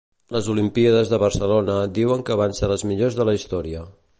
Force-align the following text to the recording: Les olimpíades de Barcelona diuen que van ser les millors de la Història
Les 0.35 0.45
olimpíades 0.53 1.11
de 1.11 1.19
Barcelona 1.23 1.75
diuen 1.99 2.25
que 2.31 2.39
van 2.43 2.57
ser 2.61 2.71
les 2.73 2.85
millors 2.93 3.19
de 3.21 3.29
la 3.31 3.37
Història 3.43 3.85